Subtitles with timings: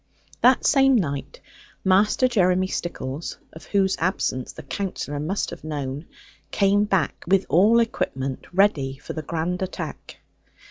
[0.41, 1.41] That same night
[1.85, 6.07] Master Jeremy Stickles (of whose absence the Counsellor must have known)
[6.49, 10.17] came back, with all equipment ready for the grand attack.